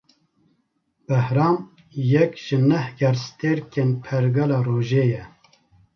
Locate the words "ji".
2.43-2.57